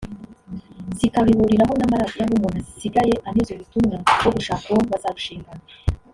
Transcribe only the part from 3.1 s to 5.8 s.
anyuza ubutumwa bwo gushaka uwo bazarushingana